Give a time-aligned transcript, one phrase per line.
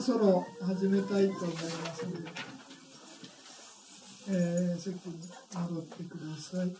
[0.00, 2.30] そろ始めたいと思いますので、
[4.28, 5.14] えー、席に
[5.54, 6.76] 戻ってください。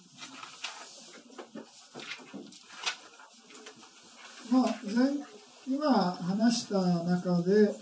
[4.51, 5.35] まあ、前
[5.67, 7.75] 今話した中で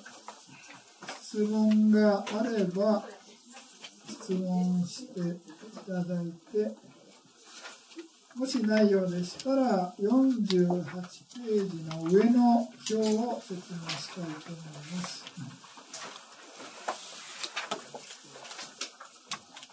[1.20, 3.04] 質問があれば
[4.08, 5.51] 質問して
[5.86, 6.74] ただいて
[8.34, 15.24] もしないようでしたら48ページの上の表を説明したいと思います。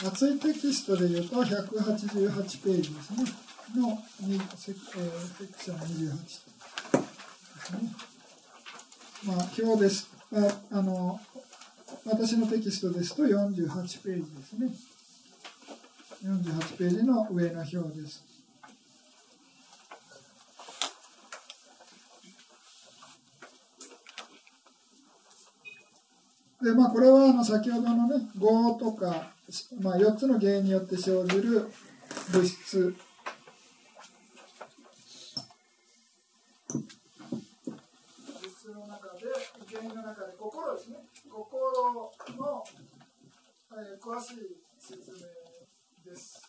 [0.05, 3.25] 厚いテキストでいうと188ページですね
[3.75, 3.97] の
[4.55, 7.79] セク,、えー、セクション28ですね。
[9.25, 10.09] まあ表です。
[10.31, 11.19] ああの
[12.05, 14.69] 私のテキストですと48ページですね。
[16.23, 18.29] 48ページの上の表です。
[26.61, 29.31] でまあ、これはあの先ほどのね5とか、
[29.79, 31.71] まあ、4つの原因によって生じる
[32.33, 32.95] 物質物
[38.43, 39.23] 質の中で
[39.71, 40.97] 原因の中で心ですね
[41.31, 42.63] 心の、
[43.71, 45.17] えー、詳しい説明
[46.11, 46.41] です、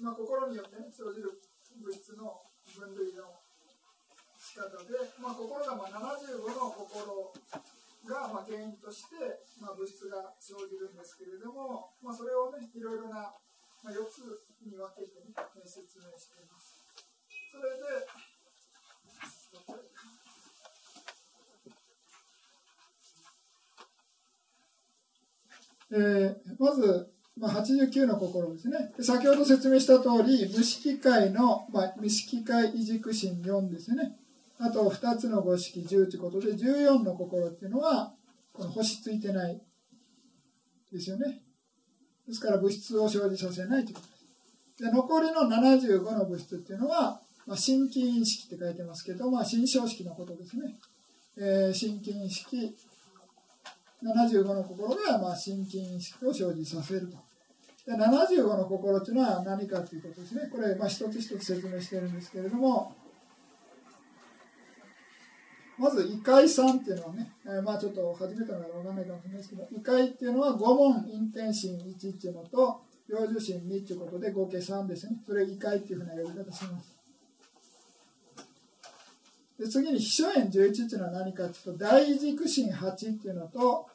[0.00, 1.36] まあ、心によって、ね、生じる
[1.76, 2.40] 物質の
[2.72, 3.36] 分類の
[4.40, 5.92] 仕方で、まあ、心がまあ
[27.90, 28.92] 19の心ですね。
[29.00, 34.16] 先ほど説明した通り、無式界の、まあ、無式界異軸心4ですね。
[34.58, 38.12] あと2つの五式10ということで、14の心っていうのは、
[38.52, 39.60] この星ついてない
[40.92, 41.40] ですよね。
[42.26, 44.14] ですから物質を生じさせないということで
[44.76, 44.84] す。
[44.84, 50.76] で残りの75の物質っていうのは、まあ、心筋意識って書いてますけど、まあ、心象式のことですね。
[51.36, 52.76] えー、心筋意識
[54.02, 57.29] 75の心が、まあ、心筋意識を生じさせると。
[57.88, 60.48] 75の心っていうのは何かということですね。
[60.52, 62.94] これまあ一つ一つ説明してるんですけれども。
[65.80, 75.16] まず異界3っていうのはね、えー、まあちょっと初めての方分かんないかもしれないですけど異界っていうのは5問陰天心1っていうのと領受心2っていうことで合計3ですね。
[75.26, 76.94] それ異界っていうふうな呼び方します。
[79.58, 83.86] で次に秘書縁11っていうのは何かっていうと大軸心8っていうのと、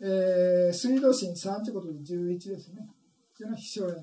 [0.00, 2.88] えー、水道心3ということで11ですね。
[3.40, 3.94] っていうのは秘書縁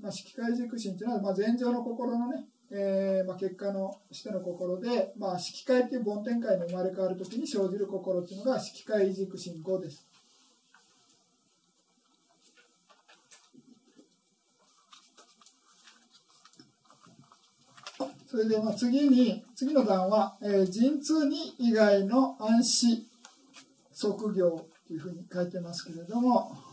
[0.00, 2.44] まあ、色界軸心っていうのは、まあ、前情の心のね
[2.74, 10.08] えーまあ、結果のしての心で、まあ、色界っていう梵天界に生まれ変わるときに生じる心っていうのが色界軸心5です。
[18.26, 23.06] それでまあ次に次の段は、えー、陣痛に以外の暗視
[23.94, 24.50] 測業
[24.86, 26.71] というふうに書いてますけれども、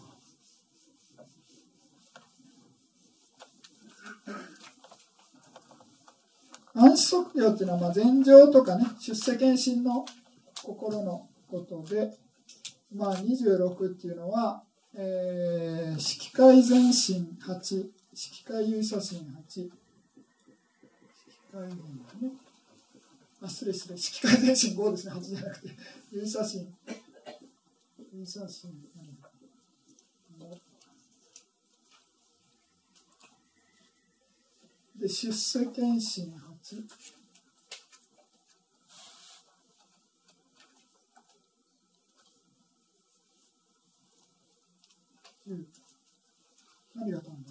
[6.74, 10.06] 安息量っていうのは、まあ、禅情とかね、出世検診の
[10.64, 12.14] 心のことで、
[12.94, 14.64] まあ、26っていうのは、
[14.96, 19.72] えー、色界全身8、色界有写真8、色
[21.52, 22.36] 界全ね、
[23.42, 25.70] あ、失礼失礼、色界全身5ですね、8じゃなくて、
[26.12, 26.68] 有写真、
[28.14, 28.72] 有写真、
[35.00, 36.34] で、出世検診
[36.76, 36.80] う
[45.54, 45.66] ん、
[46.96, 47.50] 何がったんだ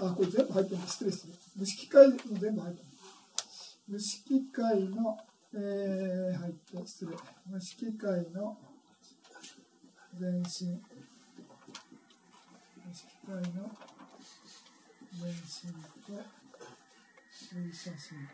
[0.00, 0.92] あ、これ全部入ってます。
[0.92, 1.32] 失礼失礼。
[1.56, 2.90] 無色界も全部入ってま
[3.50, 3.80] す。
[3.88, 5.18] 無色界の、
[5.54, 7.16] えー、入って、失礼。
[7.50, 8.56] 無色界の
[10.14, 10.80] 全身。
[12.86, 13.76] 無色界の
[15.20, 16.22] 練習で
[17.30, 18.28] 新写真新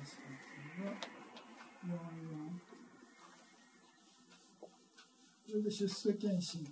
[0.00, 0.16] うし
[0.80, 0.92] が
[1.86, 1.96] 44
[5.48, 6.64] それで出世検診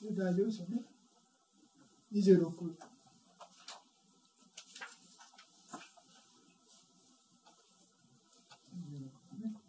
[0.00, 0.82] で大丈夫ですよね。
[2.14, 2.97] 26。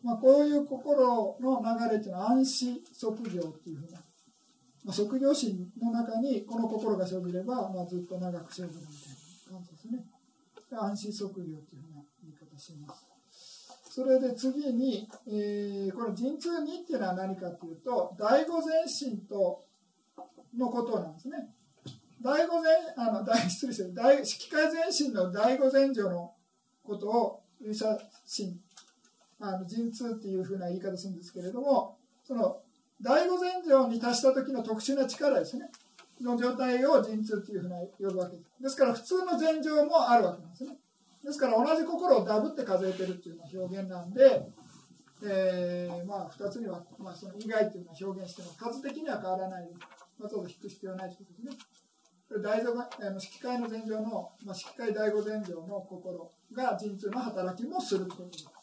[0.10, 4.00] まあ、こういう心の流れというのは安心測業というふうな、
[4.84, 10.04] まあ、即業心の中にこの心が生じれば、まあ、ずっと長く生じるみたいな感じですね。
[10.72, 13.06] 安心測業というふうな言い方します。
[13.92, 19.64] それで次に、えー、この陣痛にっていうのは何かというと、第五前進と
[20.58, 21.38] のことなんですね。
[22.22, 26.34] 第五前、あの、第失礼して、大、式会前進の第五前助の
[26.84, 28.60] ことを、類者心
[29.40, 32.58] あの陣痛っていうふうな言い方するんですけれどもその
[33.02, 35.70] 第五禅定に達した時の特殊な力ですね。
[36.22, 38.50] の状態を陣痛っていうふうな呼ぶわけです。
[38.62, 40.78] ですから普通の禅定もあるわけなんですね。
[41.24, 44.50] ですから同じ心をダブって数えてるっていうような表現なんで、
[45.24, 49.70] えー、まあ2つには、まあ、その意外っていうのは表現しても数的には変わらない。
[50.20, 51.64] わざわざ引く必要ないということですね。
[52.28, 58.59] これ大あの色会の禅定の、まあ、揮会第五禅定の心が陣痛の働きもするということです。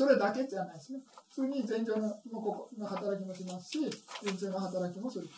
[0.00, 1.00] それだけじゃないですね。
[1.28, 3.80] 普通に前兆のの働きもしますし、
[4.24, 5.26] 陣痛の働きもする。
[5.26, 5.30] で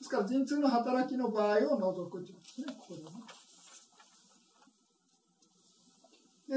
[0.00, 3.10] すから、陣痛の働きの場合を除くということですね、ここでね。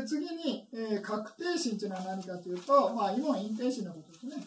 [0.04, 4.46] で次に、えー、確定心というのは何かというと、まあ、イモンシ定のことですね。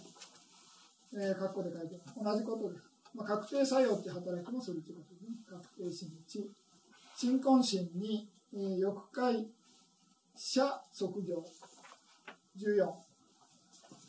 [1.14, 2.22] えー、括弧で書いてます。
[2.22, 2.84] 同じことです。
[3.16, 5.34] まあ、確定作用って働きもするということですね。
[5.50, 6.48] 確定心1。
[7.16, 9.48] 新婚心に、えー、欲界、
[10.36, 11.44] 者、即業。
[12.58, 12.86] 14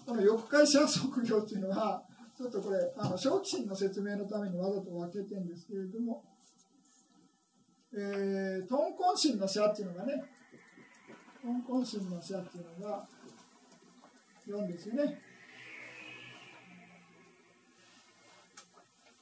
[0.06, 2.02] この翌界者職業というのは
[2.36, 6.24] ちょっとこれあの正気心の説明のためにわざと分けてるんですけれども、
[7.94, 10.24] えー、豚根心の社っていうのがね
[11.44, 13.06] 豚根心の社っていうのが
[14.48, 15.22] 4ですね。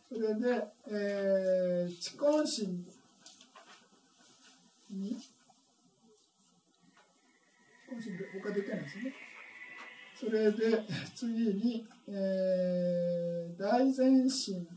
[0.07, 2.85] それで、えー、知根心
[4.91, 5.17] に
[8.05, 9.13] で僕はないんですね。
[10.19, 10.83] それで
[11.15, 14.67] 次に、えー、大前進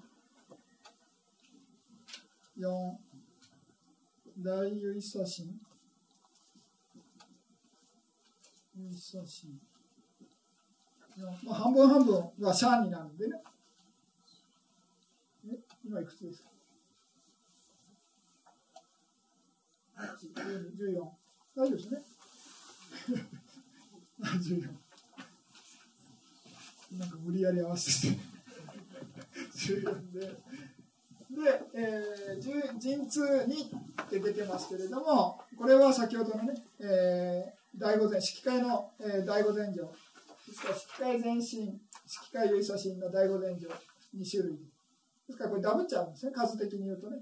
[2.58, 2.92] 4
[4.38, 5.60] 大優一左心
[8.90, 9.60] 一左心
[11.42, 13.34] まあ半分半分はシャーになるんでね。
[15.84, 16.50] 今いくつですか
[19.98, 21.00] ？14
[21.56, 22.19] 大丈夫ですね。
[24.20, 24.68] 10
[26.98, 28.18] なんか無理やり合わせて
[29.54, 30.20] 14で。
[31.30, 39.84] で、えー、陣痛2って出てますけれども、これは先ほどのね、えー、大御前、式会の、えー、大御前上。
[40.46, 43.68] ですから、式会前進、式会優写真の第御前上、
[44.16, 44.56] 2種類。
[45.28, 47.18] ですから、これダブっちゃうんですね、数的に言うとね。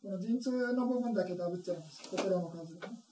[0.00, 3.03] この陣痛の部分だけダブっちゃうんです、心の数がね。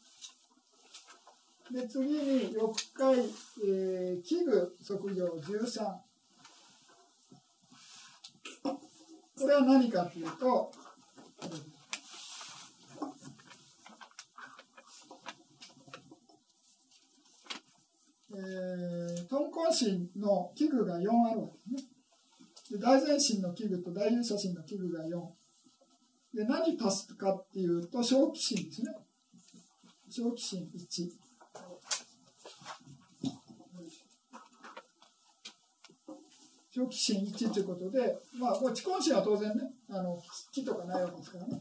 [1.72, 3.18] で次に6回、
[3.64, 5.96] えー、器具測量13
[8.62, 10.70] これは何かというと、
[18.34, 21.82] え、豚根心の器具が4あるわけね。
[22.70, 25.08] で大前心の器具と大勇者心の器具が4。
[26.34, 28.94] で何足すかっていうと、小気心ですね。
[30.08, 31.31] 小気心1。
[36.74, 40.18] 長期新一ということで、まあ、落ち根心は当然ね、あの
[40.50, 41.60] 木とかないわけですからね、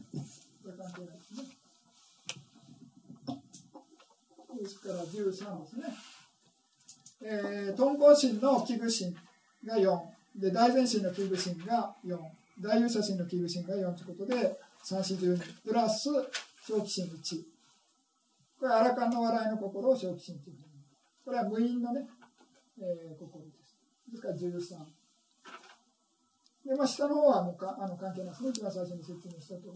[0.62, 1.62] これ関係ないですね。
[4.62, 5.84] ですから13ですね。
[7.24, 9.14] えー、豚根心の危惧心
[9.66, 10.00] が4、
[10.36, 12.18] で大前心の危惧心が4、
[12.60, 16.08] 大優者心の危惧心が4ということで、3四12プラス
[16.66, 17.42] 長期心1。
[18.58, 20.56] これ、荒漢の笑いの心を長気心という
[21.24, 22.06] これは無因のね、
[22.80, 23.76] えー、心です。
[24.10, 25.01] ですから13。
[26.66, 29.70] で、まあ、下の方はあのかあの関係なくね、一番最初に説明した通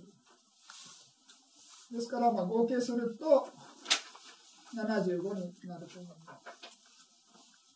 [1.90, 1.96] り。
[1.96, 3.48] ですから、まあ、合計すると、
[4.74, 6.56] 75になると思います。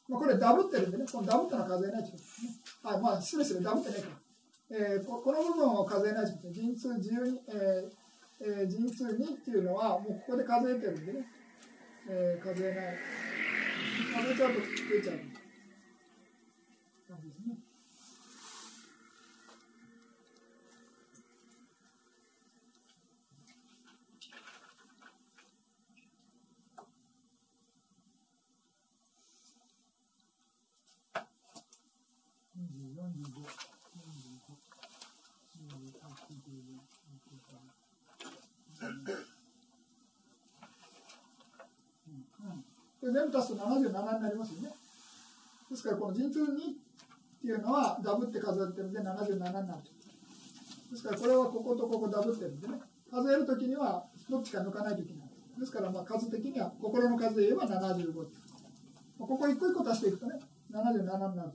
[0.09, 2.99] まあ、これダブってるんでね、このダブったのは数えないといけなね。
[2.99, 4.17] あ、まあ、失礼する、ダブってないから。
[4.73, 6.53] えー、ここの部分を数えないといけない。
[6.55, 7.01] 陣痛12、
[7.49, 11.27] えーえー、陣痛2っていうのは、もうここで数えてるんでね、
[12.09, 12.97] えー、数えない。
[14.25, 15.30] 数えちゃうと出ちゃう。
[43.13, 44.71] で全部足すと77になりますよね。
[45.71, 46.49] ですからこの陣痛2っ
[47.43, 49.67] ていうのはダブって数えてるんで77になる
[50.91, 52.75] ですからこれはこことここダブってるんでね。
[53.11, 55.31] 数えるときにはどっちか抜かないといけない。
[55.61, 58.15] ですからまあ数的には心の数で言えば75
[59.19, 60.41] ここ一個一個足していくとね
[60.73, 61.51] 77になると思いま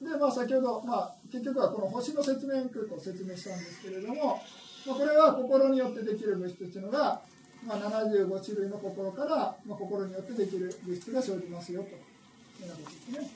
[0.00, 4.40] すでまあ先ほど、まあ、結局はこの星の説明空と説明したんですけれども、
[4.86, 7.20] まあ、これは心によってできる物質っていうのが、
[7.66, 11.88] まあ、75種類の心から、まあ、心によってできる物質が生じますよと。
[11.88, 13.30] いうようなことですね。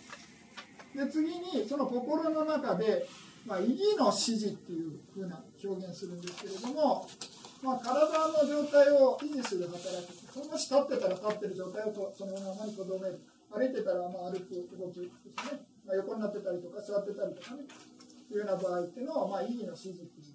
[1.05, 3.07] で次にその心の中で、
[3.47, 7.07] まあ、意義の指示っていうふうな表現するんですけれども、
[7.63, 13.21] まあ、体の状態を維持する働きそもし立ってたら立ってる状態をそのままにとどめる。
[13.53, 17.63] 歩いてたらまあ歩く動きですね、まあ、横になってたりとか座ってたりとかね。
[18.31, 20.27] いうような場合っていうのは、まあ、意義の指示っていう。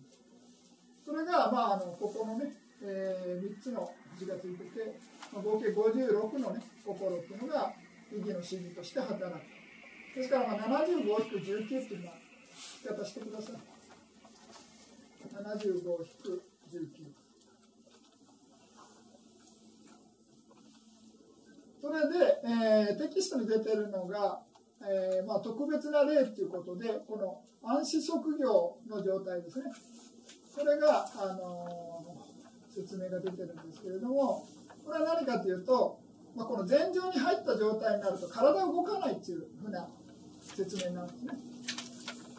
[1.05, 4.99] それが、まあ、あのここのね、えー、3つの字がついてて、
[5.33, 7.73] まあ、合計56のね心っていうのが
[8.11, 9.61] 意義の指示として働く
[10.15, 12.13] ですから、まあ、75-19っていうのは
[12.83, 13.55] 聞き方してください。
[15.33, 17.21] 75-19。
[21.81, 24.41] それで、えー、テキストに出てるのが、
[24.83, 29.71] えーまあ、特別な例ということで、この暗視職業の状態ですね。
[30.55, 32.30] これが、あのー、
[32.73, 34.47] 説明が出てるんですけれども、
[34.85, 35.99] これは何かというと、
[36.35, 39.87] まあ、この前場に入った状態になると体動かないっていうふうな
[40.41, 41.33] 説明なんですね。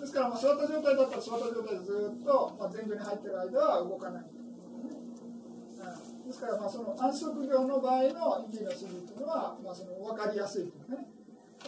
[0.01, 4.25] ですから、まあ、座った状態だったら座った状態でずっと、まあ、前場に入ってる間は動かない。
[6.27, 11.07] ですから、まあ、その暗色業の場合の意義の指示というのは、まあ、その分かりやすいというかね。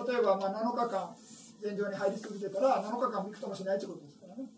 [0.09, 1.14] 例えば、まあ、7日間、
[1.62, 4.49] 前場に入り続けたら、7日間びくともしないということですからね。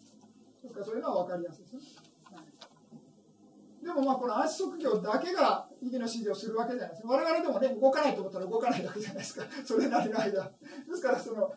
[0.63, 1.81] ですから、そういうのは分かりやすいですね。
[3.87, 7.07] でも、まあ、この暗色業だけが意義の指示をするわけじゃないです。
[7.07, 9.47] 我々でもね、動かないと思ったら動かないわけじゃないですか。
[9.65, 10.43] それなりの間。
[10.43, 11.55] ですから、その、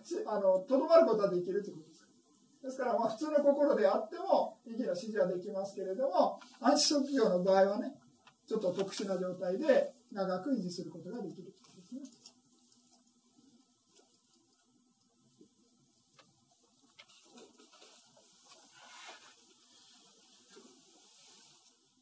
[0.61, 2.07] とどまることはできるということです。
[2.61, 7.99] ですから、まあ、普通の心であっても、意義の指示はできますけれども、暗視職業の場合はね、
[8.45, 12.01] ちょっと特殊な状態で長く維持することができるですね。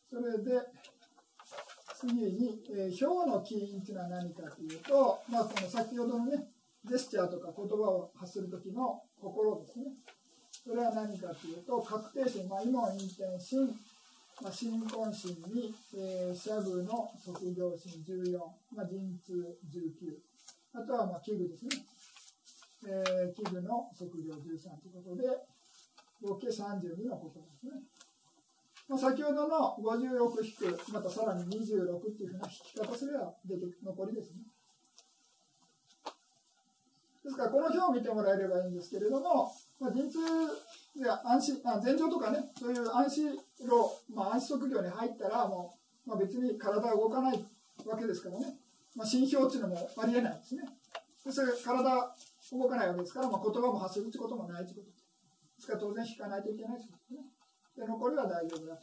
[0.09, 0.61] それで
[1.99, 6.47] 次に、えー、表の起因というのは何かというと、まあ、この先ほどのね
[6.85, 9.85] ジェスチャーとか言葉を発する時の心ですね
[10.63, 13.73] それは何かというと確定心、まあ、今は陰転心
[14.39, 18.37] まあ、新婚心に、えー、シャブの卒業心14、
[18.75, 19.33] まあ、陣痛
[19.65, 20.13] 19、
[20.77, 21.81] あとはまあ器具ですね。
[22.85, 25.27] えー、器具の卒業13ということで、
[26.21, 27.81] 合計32のことですね。
[28.87, 34.39] まあ、先ほどの56引く、またさらに26っていうふうな引き方すれば出て残りですね。
[37.23, 40.19] ですから、この表を見てもらえればいいんですけれども、まあ、陣痛
[40.95, 45.75] や安心あ前兆とかね、そういう安心路、まあ、安心職業に入ったら、も
[46.05, 47.45] う、まあ、別に体が動かない
[47.85, 48.55] わけですからね、
[48.95, 50.63] まあ、心表っていうのもありえないですね。
[51.25, 52.15] でそれ体
[52.53, 54.93] 動かないわけですから、まあ、言葉も発するってこともないということで
[55.59, 57.19] すから当然引かないといけないですね。
[57.77, 58.81] で残りは大丈夫だと。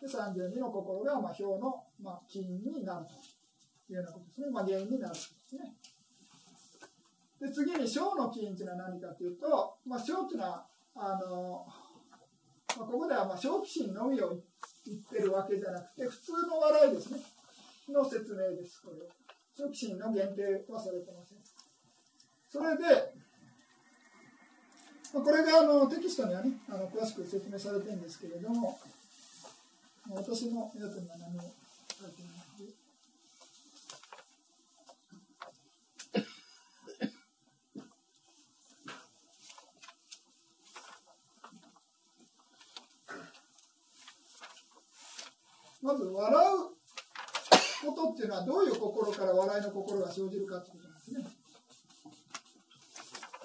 [0.00, 3.14] で32の心が、まあ、表の、まあ、起因になると
[3.92, 4.50] いうようなことですね。
[4.50, 5.72] まあ、原因になるとですね。
[7.40, 11.66] で次に小の起因というのは何かというと、まあ、小というのはあの、
[12.76, 14.30] まあ、ここではまあ小気心のみを
[14.84, 17.20] 言ってるわけじゃなくて普通の笑いですね
[17.88, 18.96] の説明ですこれ
[19.54, 21.38] 小気心の限定はされてません
[22.48, 23.12] それで、
[25.14, 28.78] まあ、これがあのテキストにはねあの詳しく説明されてるんですけれども
[30.10, 31.42] 私のやつには何も
[32.00, 32.36] 書いてない
[45.86, 46.34] まず笑
[47.84, 51.45] うことっていうのはどういう心から笑いの心が生じるかってことなんですね。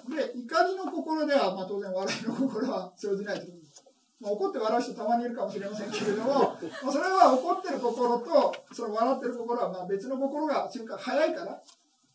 [0.08, 3.84] で、怒りの心では、まあ、当然笑いの心は生じないということです。
[4.20, 11.60] まあ、怒って笑う人たまにいるかもしれませんけれども、 まあ、それは怒ってる心とその笑ってる心はまあ別の心が瞬間早いから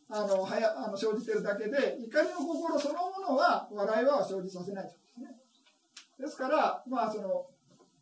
[0.10, 5.38] あのはやあの生じてるだけで怒りの心そのものは笑いは生じさせないとですね。
[6.18, 7.46] ですから、まあ、その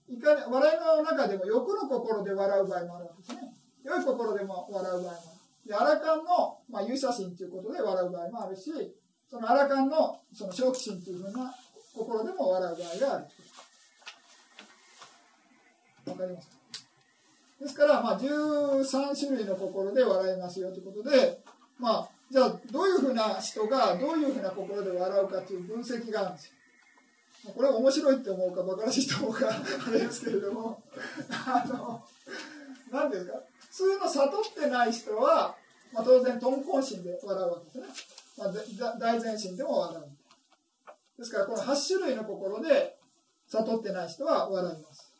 [0.08, 3.56] いかに笑いの中でも欲の心で笑う場合もあるわけですね。
[3.84, 5.20] 良い心でも笑う場合もある。
[5.66, 8.72] で、アラカンの、まあ、勇者心ということで笑う場合もあるし、
[9.30, 11.54] そのアラカンのその正気心というふうな
[11.96, 13.26] 心でも笑う場合がある。
[16.12, 16.50] わかります
[17.60, 21.40] ですから、まあ、13種類の心で笑いますよということで、
[21.80, 26.52] まあ、じゃあどういうふうな人がどういうふうな心で笑うかという分析があるんですよ。
[27.56, 30.82] これ面白いって思うか馬鹿らしいと思うかあれですけれども
[31.30, 32.04] あの
[32.92, 33.34] 何ですか？
[33.60, 35.56] 普通の悟ってない人は、
[35.94, 37.84] まあ、当然豚根心で笑うわけですね、
[38.38, 42.98] まあ、大前心でも笑うですからこの8種類の心で
[43.48, 45.16] 悟ってない人は笑います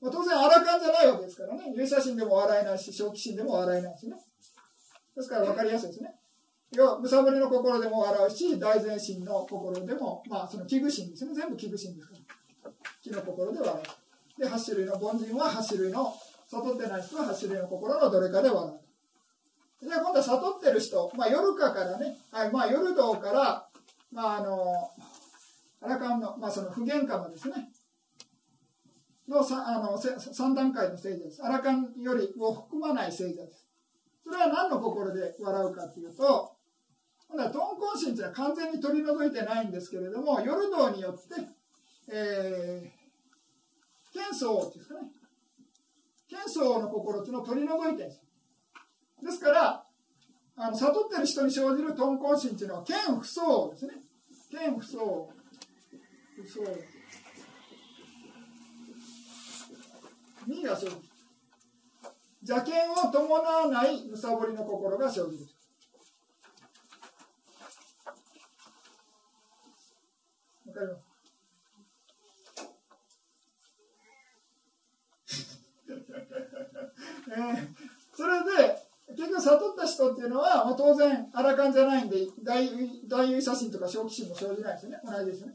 [0.00, 1.72] まあ、当然、アラカンじゃないわけですからね。
[1.76, 4.16] 入社心でも笑えないし、正気心でも笑えないしね。
[5.14, 6.14] ですから分かりやすいですね。
[6.72, 11.34] 要は、むさぼりの心でも笑うし、大前心の心でも、まあ、その器具心ですね。
[11.34, 12.14] 全部器具心ですか
[12.64, 12.72] ら。
[13.02, 13.74] 気の心で笑
[14.38, 14.40] う。
[14.40, 16.14] で、8種類の凡人は8種類の、
[16.48, 18.89] 悟ってない人は8種類の心のどれかで笑う。
[19.82, 23.66] じゃあ今度は悟ってる人、まあ、夜かからね、はい、まあ、夜道から、
[24.12, 24.90] まあ、あの、
[25.82, 27.70] アラカンの、まあ、その不言化まですね。
[29.30, 31.42] のあの3段階の聖者です。
[31.42, 33.66] アラカンよりを含まない聖者です。
[34.24, 36.52] それは何の心で笑うかというと、
[37.28, 41.20] 今度は豚根心というのは完全に取り除いてないんですけれども、夜道によって、
[42.12, 45.08] えー、剣相っていうんですかね。
[46.28, 48.29] 剣相の心っていうのを取り除いてるんです。
[49.22, 49.84] ですから、
[50.56, 53.94] あの悟ってる人に生じる頓行心というのは剣不相ですね。
[54.50, 55.00] 剣不相。
[56.36, 57.00] 不相。
[60.46, 60.92] にが生じる
[62.46, 65.46] 邪剣を伴わないむさぼりの心が生じる
[70.66, 71.10] わかります
[77.32, 77.68] えー、
[78.16, 78.78] それで
[79.16, 82.68] 結局悟った人っていうのは、まあ、当然アラカンじゃないんで大
[83.42, 85.00] 写真とか正気心も生じないですよね。
[85.04, 85.52] 同じですね。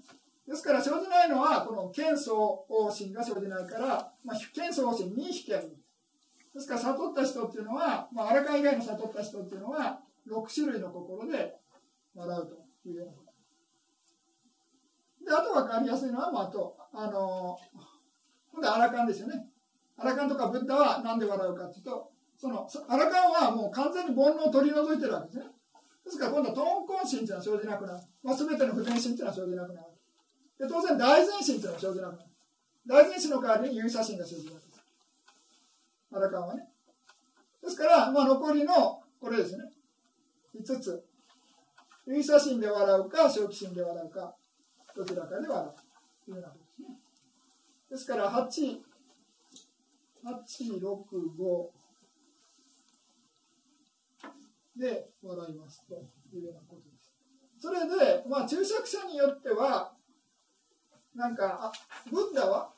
[0.48, 5.76] ですから生じないのはこの剣相応心が生じないから、まあ、剣相応心に引きある。
[6.54, 11.56] ですから悟った人っていうのは、まあ、荒川以外の悟った人っていうのは6種類の心で
[12.13, 13.26] 笑うというようなこと。
[15.26, 17.58] であと分かりやすいのは、まあ、あとあの
[18.54, 19.48] 今度はアラカンですよね。
[19.98, 25.45] アラカンとかブッダは何で笑うかっていうとそのアラカンはもう完全に煩悩を取り除いてるわけですね。
[26.06, 29.88] ですから今度はトーンコン心っていうのは生じなくなる、まあ、全ての不全心っていうのは生じなくなる。
[30.60, 32.30] で当然大前進というのが生じなくなる。
[32.88, 34.82] 大前進の代わりに有写真が生じるわけです。
[36.13, 36.70] アラカンはね。
[37.63, 39.63] ですから、まあ、残りのこれですね。
[40.56, 41.04] 5つ。
[42.06, 44.36] 有写真で笑うか正気心で笑うか
[44.96, 46.26] どちらかで笑う。
[46.26, 47.00] というようなことですね。
[47.89, 48.80] ですから8
[50.24, 51.85] 8 6 5
[54.77, 55.95] で笑いますと
[56.35, 57.13] いうようなことです。
[57.59, 59.93] それで、まあ、注釈者によっては、
[61.15, 61.71] なんかあ
[62.11, 62.69] ブッダは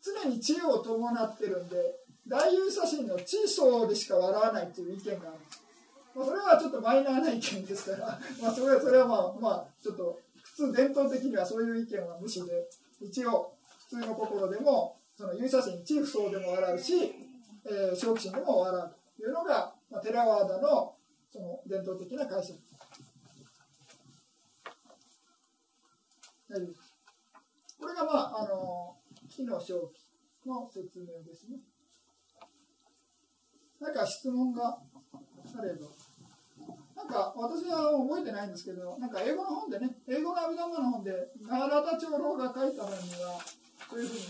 [0.00, 1.76] 常に知恵を伴ってるんで
[2.28, 5.38] 大優写真の知相でしか笑わないっていう意見がある、
[6.14, 12.68] まあ、それはちょっとマイナーな意見ですから、 まあ、それはそれはまあまあちょっと普通伝統的にはそういう意見は無視で
[13.00, 13.52] 一応
[13.88, 17.14] 普通の心でもその優写真知不相でも笑うし、
[17.64, 20.95] えー、正気心でも笑うというのが、まあ、テラワーダの
[21.36, 22.58] その伝統的な解釈
[27.78, 28.96] これがまあ、あの、
[29.28, 29.74] 木の正
[30.42, 31.58] 気の説明ですね。
[33.80, 34.78] なんか質問が
[35.58, 35.88] あれば。
[36.96, 43.38] なんか私は覚えてないんですけど、なんか英語の本でね、英語のアビダマの本で、ナーラタ長老が書いた本には、
[43.90, 44.20] そういうふうに、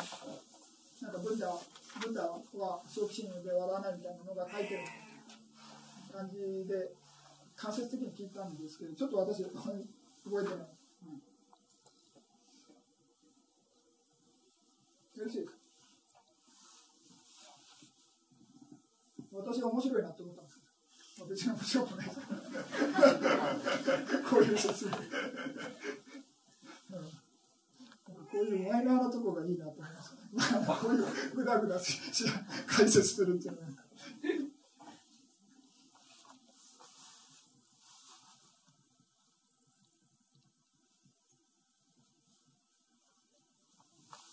[1.02, 1.54] なんかブッダ、
[2.00, 4.80] ブッダは正気心で笑わないみたいなのが書いてる
[6.12, 6.95] 感じで、
[7.56, 9.52] 間接的に聞いたんですけど、ちょっと私、覚
[10.40, 10.56] えてない。
[10.56, 10.66] うん
[15.16, 15.56] よろしいですか
[19.32, 20.64] 私が面白いなって思ったんですけ
[21.20, 22.14] ど、別に面白くないこ
[24.40, 24.98] ういう説明、こ
[28.34, 30.18] ういうマイナーなところがいいなと思います、ね、
[30.66, 31.98] こういうぐだぐだし
[32.66, 33.68] 解説するっていうのは。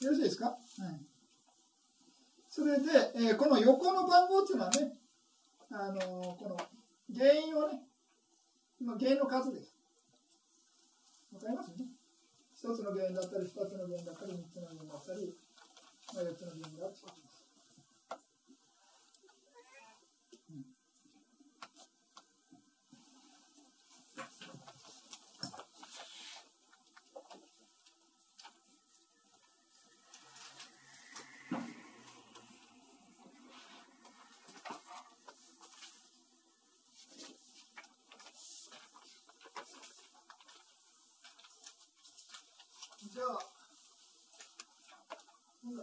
[0.03, 0.57] よろしいですか、はい、
[2.49, 2.83] それで、
[3.15, 4.91] えー、この横の番号っていうのはね、
[5.71, 5.99] あのー、
[6.37, 6.57] この
[7.17, 7.83] 原因をね、
[8.99, 9.77] 原因の数です。
[11.33, 11.85] わかりますね？
[12.53, 15.33] 一つの原因だったり、二つの原因だったり、三つの原因だったり、
[16.13, 17.23] まあ、四つの原因だったり。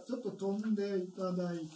[0.05, 1.67] ちょっと飛んでいただいて、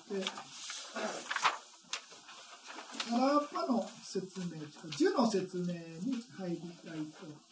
[3.10, 4.46] カラーパの説明、
[4.92, 7.46] 樹の説明に入りたいと。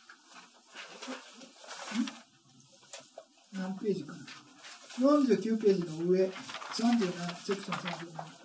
[3.53, 4.19] 何ページかな
[4.99, 6.31] ?49 ページの上、37、
[7.45, 8.42] セクション37。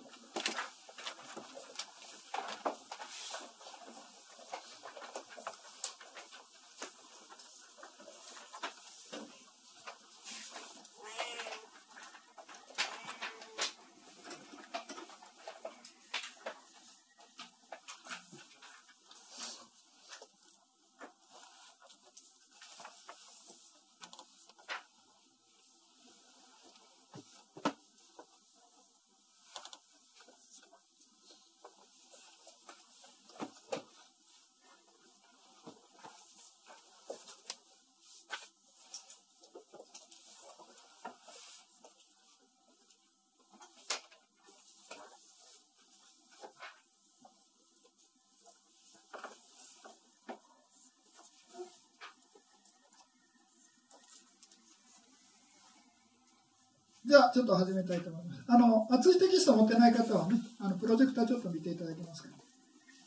[57.09, 58.43] じゃあ、ちょっと始めたいと思います。
[58.47, 62.29] あの、熱いテキスト持ってない方はね、あのプロジェクターちょっと見ていただけますか？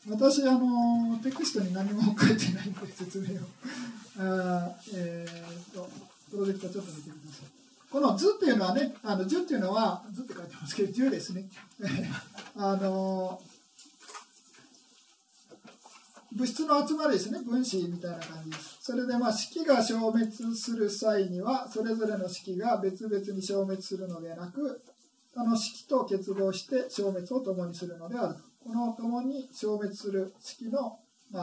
[0.09, 3.45] 私、あの、テキストに何も書いてないんで、説明を。
[4.19, 5.89] あえー、と、
[6.29, 7.47] プロジェクターちょっと見てください。
[7.89, 11.45] この図っていうのはね、あの、図っていうのは、図って書いてますけど、10ですね。
[12.57, 13.39] あの、
[16.35, 24.81] 物質の集まりですね分子みたいな感じですそれでまあ式が消滅する際にはそれぞれの式が別々に消滅するのではなく
[25.35, 30.99] あの式と結合して消滅を共にするのであるこの共に消滅する式の、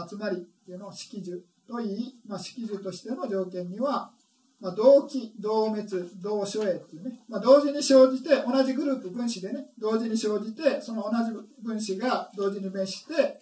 [0.09, 4.13] 集まりっていうのを式樹といい、まあ、式樹としての条件には、
[4.61, 5.85] まあ、同期同滅
[6.23, 13.40] 同所影っていうね、まあ、同時に生じて同じグループ分子でね同時に生じてその同じ分子が同時に滅して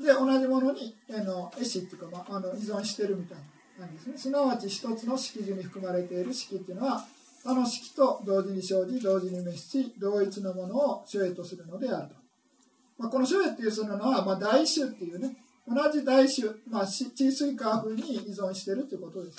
[0.00, 3.38] で同じものにあの絵師っていうか、まあ、あの依存してるみたい
[3.78, 4.18] な感じですね。
[4.18, 7.04] すなわち一つの式樹に含まれている式っていうのは
[7.44, 12.14] 他の式と同時に生じ同時に滅し同一のものを所影とするのであると、
[12.98, 15.36] まあ、この所影っていうそののは、まあ、大種っていうね
[15.68, 19.38] 同じ大種、まあ、地水化風に依存しているということです。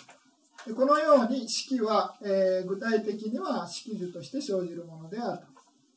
[0.66, 5.46] でこのように式は、えー、具体的には式樹として生じるものであると。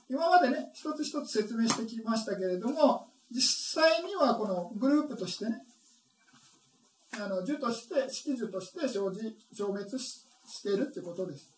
[0.09, 5.63] 今までね一つ一つ説明してきましたけれども実際にはこのグループとしてね
[7.15, 11.53] あの樹として式樹として生じ消滅ししているということです。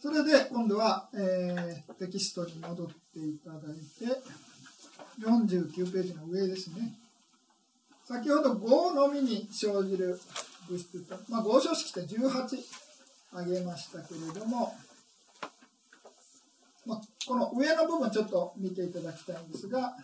[0.00, 4.22] それで今度は、えー、テキストに戻っていただいて
[5.20, 6.94] 49ページの上ですね
[8.04, 10.18] 先ほど5のみに生じる
[10.68, 12.56] 物質と、まあ、合唱式って18
[13.32, 14.74] 挙げましたけれども、
[16.86, 19.94] まあ、この上の部分ちょっと見ていただきたいんですが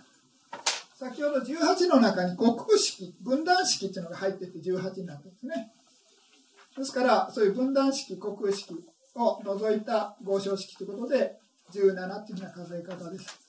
[0.94, 5.72] 先ほど18の中に国空式分断式っていうのが入ってて18になってるんですね。
[6.76, 8.74] ですからそういう分断式国空式
[9.16, 11.38] を除いた合唱式ということで
[11.72, 13.40] 17っていうふうな数え方です。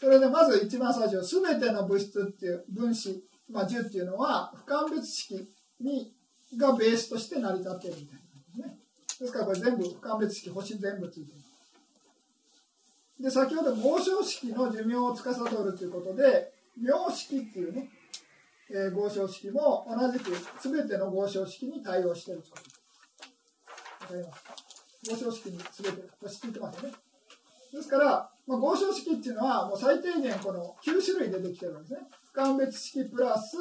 [0.00, 5.48] それでまず一番最初全ての物質っていう分子、まあ、10っていうのは不完別式
[5.80, 6.14] に
[6.56, 8.78] がベースとして成り立っているみたいなですね。
[9.20, 11.38] ですからこれ全部不完別式、星全部ついてる。
[13.20, 15.30] で、先ほど合唱式の寿命を司
[15.62, 17.90] るということで、名式っていうね、
[18.70, 20.32] えー、合唱式も同じく
[20.62, 22.50] 全ての合唱式に対応してると。
[22.52, 22.58] わ
[24.08, 24.44] かります
[25.10, 26.94] 合唱式に全て、星ついてますよね。
[27.72, 32.08] ですから、まあ、合唱式っていうのはもう最低限この9種類出てきてるわけですね。
[32.32, 33.56] 不完別式プラス、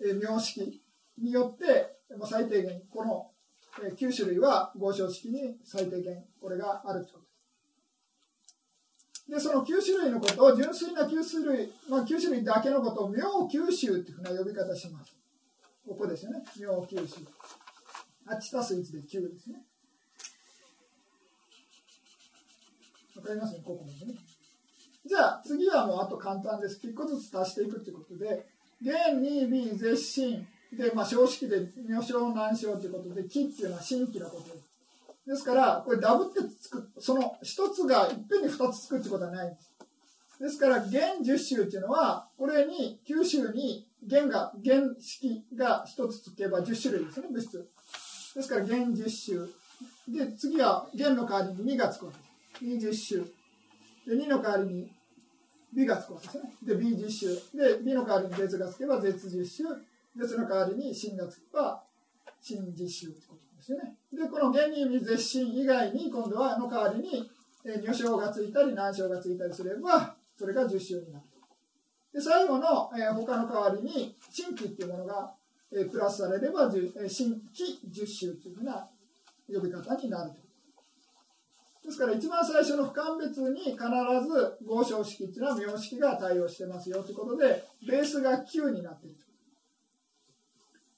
[0.00, 0.80] えー、名式
[1.18, 3.30] によって最低限この
[3.80, 7.26] 9種類は合唱式に最低限これがあるということです。
[9.28, 15.16] で、その9種類のことを純粋な9種類、まあ、9種類だけのことを妙九州というふうな呼び方します。
[15.86, 16.42] ここですよね。
[16.58, 17.20] 妙九州。
[18.26, 19.62] 8たす1で9ですね。
[23.16, 24.18] わかりますね、ここまでね。
[25.04, 26.80] じゃあ次はもうあと簡単です。
[26.84, 28.46] 1個ずつ足していくということで、
[28.80, 31.56] 元、2、B、絶心、で、まあ、正式で
[31.88, 34.44] 女性難症ということで木っていうのは新規のこと。
[34.44, 34.66] です
[35.26, 39.48] ですからこれダブってつくその一つがいっぺんに二つつくってことはない。
[39.48, 39.72] んです
[40.40, 47.68] ですから弦10周っていうのはこれに9周に弦が弦式が一つつけば10種類ですね物質。
[48.36, 49.48] ですから弦10周
[50.08, 52.12] で次は弦の代わりに2がつくわ
[52.60, 52.64] け。
[52.64, 53.24] です20周
[54.06, 54.90] で2の代わりに
[55.76, 56.50] 美がつくわけですね。
[56.62, 57.34] で、美実習。
[57.54, 59.66] で、美の代わりに絶がつけば絶実
[60.16, 60.22] 習。
[60.22, 61.82] 絶の代わりに真がつけば
[62.40, 63.96] 真実習ってことですよね。
[64.12, 67.28] で、この原理味絶心以外に、今度はの代わりに、
[67.64, 71.24] え女性がついたり難症がついたりすれば、それが十週になる
[72.12, 75.34] で、最後の、え他の代わりに、新規っていうものが、
[75.72, 78.88] えプラスされれば、え新規十週というふうな
[79.52, 80.36] 呼び方になると。
[81.86, 89.16] ですから一番最初の不完別に必ず合唱式っていうのは名式が対応してますよということでベースが9になっている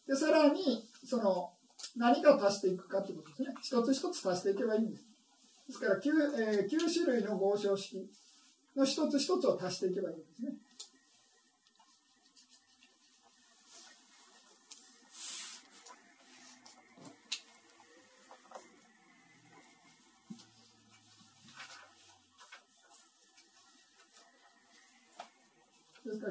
[0.08, 1.50] でさらにその
[1.96, 3.54] 何か足していくかってことですね。
[3.60, 5.04] 一つ一つ足していけばいいんです。
[5.68, 8.08] ですから 9,、えー、9種類の合唱式
[8.74, 10.52] の一つ一つを足していけばいいんですね。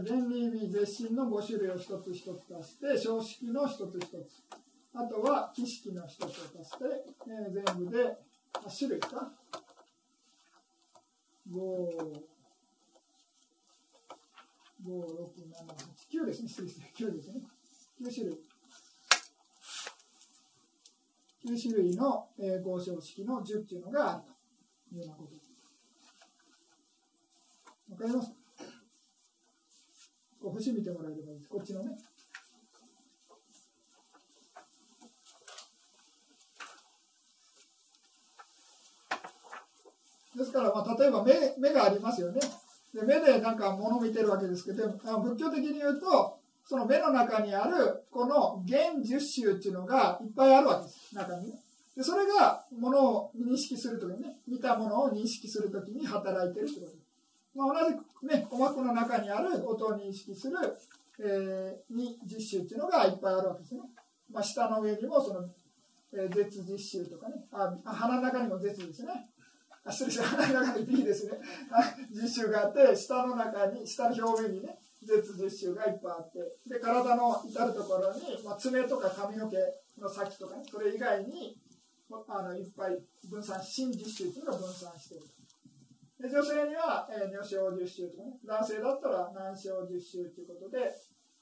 [0.01, 4.43] ですから原理美絶心の5種類を一つ一つ足して小式の一つ一つ
[4.93, 6.85] あとは儀式の一つを足して、
[7.27, 8.17] えー、全部で
[8.53, 9.31] 8種類か
[11.51, 12.37] 5
[14.85, 15.65] 5、6、7、
[16.19, 16.49] 8、9ですね、
[16.97, 17.41] 9ですね。
[18.01, 18.37] 9種類。
[21.45, 24.23] 9種類の、えー、合唱式の10っていうのがある
[24.89, 25.47] というようなことです。
[27.89, 28.29] わかります？
[28.29, 28.46] こう
[30.41, 31.49] 星見てもらえればいいです。
[31.49, 31.97] こっちのね。
[40.37, 42.39] ですから、まあ、例えば目目がありますよね。
[42.93, 51.59] で目でなんか物を見てるわけですけど、仏教的に言うと、その目の中にあるこの原十種っていうのがいっぱいあるわけです、中にね。
[51.95, 57.06] でそれが物を認識するときにね、見たものを認識するときに働いてるってことです。
[57.57, 60.55] まあ、同じくね、鼓膜の中にある音を認識する、
[61.19, 63.81] えー、に実習っていうのがいっぱいあるわけですね。
[64.31, 65.49] まあ、下の上にもその、
[66.13, 69.09] えー、絶実習とかねあ、鼻の中にも絶ですね。
[69.83, 71.31] あ失礼しました、鼻の中に B ですね。
[72.13, 79.57] 実習があって、下の中に、下の表面にね、絶実習がいっぱいあって、で、体の至るところに、まあ、爪とか髪の毛
[79.97, 81.57] の先とかね、それ以外に、
[82.27, 85.25] あのいっぱい分散、新実習っていうのが分散している。
[86.19, 90.89] で女性には、えー、女性十周とかね、男性だったら男性十周ということで、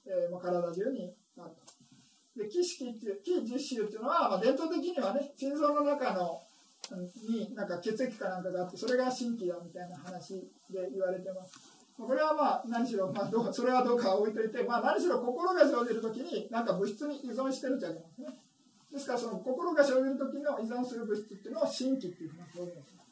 [0.05, 2.43] えー、もう体中になると。
[2.43, 6.41] で、気式っていう、気十周っていうのは、まあ、伝統的にはね、心臓の中の
[6.93, 10.35] になんか血液かなんかがあって、それが心気だみたいな話
[10.69, 11.55] で言われてます。
[11.97, 18.27] これはまあ何しろ、まあ、どうそれはどうか置いといて、まあ、何しろ心が生じるときになんか物質に依存してるじゃないですね。
[18.91, 23.04] ですからその心が生じるときの依存する物質っていうのを心気っていうふうな表現です。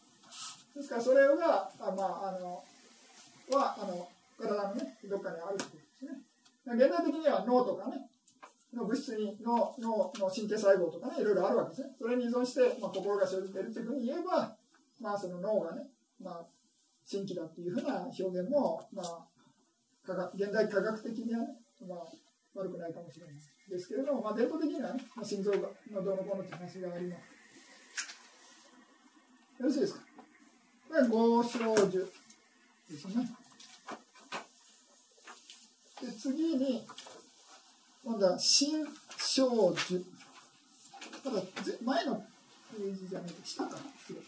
[0.76, 2.64] ですからそれがあ、まあ、あの
[3.52, 4.08] はあの
[4.40, 6.22] 体のねどっかにあるということですね。
[6.66, 8.10] 現代的には脳とかね
[8.74, 11.90] の物質に脳脳の神経細胞とかねいろいろあるわけですね。
[12.00, 14.56] それに依存して、まあ、心が生じているというふうに言えば、
[15.00, 15.84] まあ、その脳がね、
[16.20, 16.46] まあ、
[17.10, 19.20] 神経だっていうふうな表現も、まあ、
[20.06, 21.48] 科学現代科学的にはね、
[21.88, 22.00] まあ、
[22.56, 23.36] 悪くないかもしれない
[23.70, 25.58] ですけれども、まあ、伝統的にはね、まあ、心臓が
[25.92, 27.20] のどうのこうのって話があります。
[29.62, 30.03] よろしいですか？
[31.14, 32.12] 合掌樹
[32.90, 33.30] ですね。
[36.02, 36.88] で次に、
[38.04, 38.84] 今度は新
[39.20, 40.04] 少樹。
[41.24, 41.42] ただ、
[41.84, 42.16] 前の
[42.76, 43.78] ページじゃなくて、下か。
[44.00, 44.20] 失礼。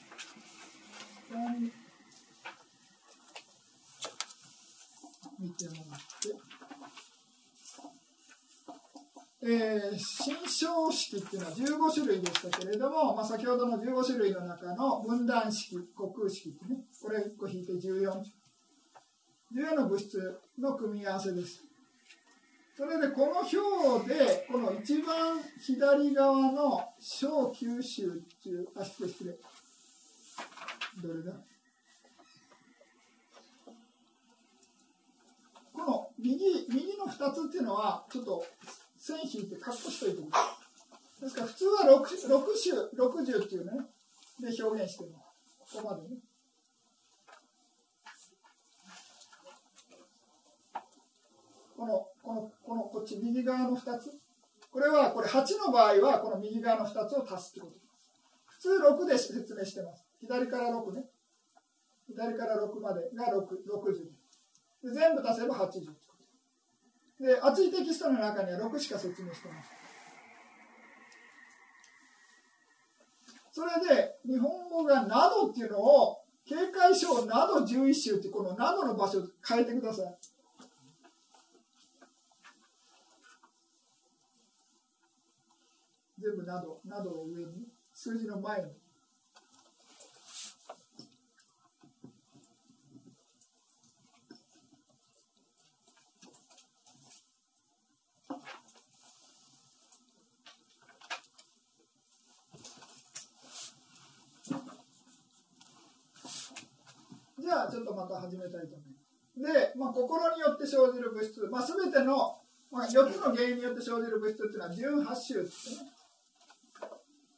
[5.39, 6.54] 見てもらって。
[9.47, 18.11] えー、新章式っていうのは15種類でしたけれども、まあ、先ほどの15種類の中の分断式、虚空式ってね、これ1個引いて14。
[19.53, 21.63] 14の物質の組み合わせです。
[22.75, 29.31] それでこの表で、この一番左側の小九州っていう、あ、失礼失礼。
[31.03, 31.33] どれだ？
[35.71, 38.43] この右、右の2つっていうのは、ちょっと
[39.05, 40.35] 線引いてカットしといてま
[41.19, 41.21] す。
[41.21, 43.71] ですから普通は 6, 6種、60っていうね、
[44.39, 45.19] で表現してま
[45.69, 45.75] す。
[45.75, 46.17] ここまでね。
[51.77, 54.19] この、この、この、こっち右側の2つ。
[54.71, 57.85] これは、これ8の場合は、この右側の2つを足すってことです。
[58.45, 58.69] 普通
[59.03, 60.03] 6で説明してます。
[60.19, 61.05] 左から6ね。
[62.07, 64.03] 左から6までが6 60
[64.83, 64.91] で。
[64.91, 66.04] 全部足せば80。
[67.19, 69.69] で熱いテキストの中には6しか説明してます。
[73.51, 80.17] それで日本語が「など」っていうのを警戒章など11州ってこのなどの場所変えてください。
[86.19, 88.71] 全部など、などを上に、数字の前に。
[107.45, 109.53] じゃあちょっとまた始めたいと思います。
[109.53, 115.91] で、まあ、心によって生じる物質、まあ、全ての、まあ、4つの原因によって生じる物質っていうのは18種ですね。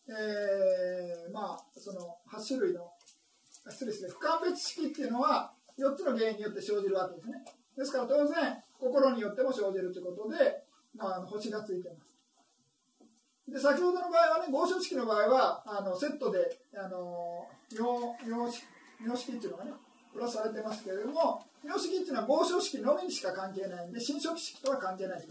[0.07, 1.99] えー、まあその
[2.31, 2.87] 8種類の
[3.67, 7.43] 失礼ですね不完別式っていうのは4つの原因によって生じるわけですね。
[7.75, 10.63] ですから当然心によっても生じるということで、
[10.95, 12.15] まあ、星がついてます。
[13.51, 16.39] で先ほどの場合はね合唱式の場合はあのセットで
[16.73, 19.71] あの尿尿式っていうのがね
[20.17, 25.27] プラスされてますけれども尿式っていうのは合唱式のみにしか関係ないんで侵食式とは関係ないで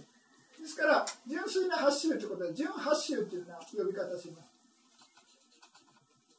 [0.64, 4.56] すから純粋な8種類ということで純8種というような呼び方します。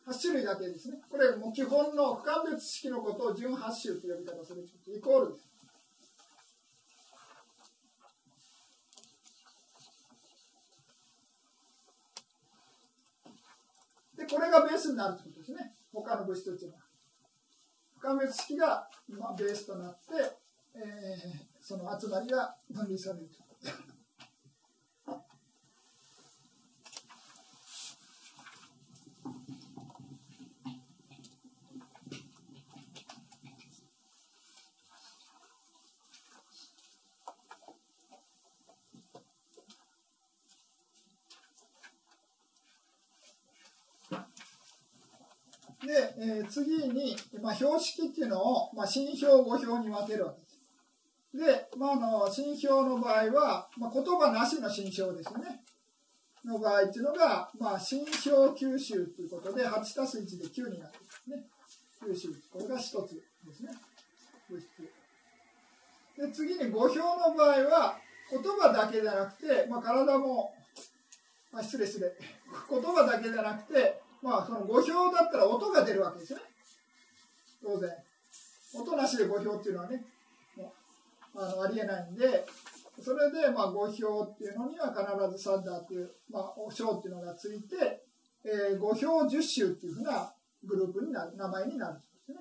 [0.08, 0.98] 8種類だけですね。
[1.12, 5.48] これもう基本の不完別式のことを純8種という呼び方するイコールです。
[14.18, 15.74] でこれがベースになるということですね。
[15.94, 16.87] 他の物質というのは。
[18.00, 20.14] 不完別式が、まあ、ベースとなって、
[20.76, 23.48] えー、その集まりが分離されると
[45.88, 50.48] で、えー、次に、まあ、標識っていうのを、まあ、新標語標に分けるわけで
[51.46, 51.62] す。
[51.72, 55.63] で、まあ、の新標の場合は、まあ、言葉なしの新標ですね。
[56.44, 61.44] の場合っていうのが、まあ、新標吸収ということで、8たす1で9になってますね。
[62.13, 62.28] 吸収。
[62.52, 63.22] これが1つで
[63.54, 63.72] すね。
[64.50, 64.68] 物質。
[66.18, 67.98] で、次に語標の場合は、
[68.30, 70.54] 言葉だけじゃなくて、まあ、体も、
[71.54, 72.12] あ失礼失礼。
[72.70, 76.44] 言葉だけじゃなくて、まあその語標だったら音が出るわけですよね
[77.63, 77.90] 当然
[78.76, 80.04] 音なしで語標っていうのはね
[81.34, 82.46] あのありえないんで
[83.02, 88.04] それでまあ語標っていうのには必ずサッダーっていう、まあ、お章っていうのがついて、
[88.44, 90.34] えー、語標十種っていうふうな
[90.66, 92.38] グループになる名前になるんですね。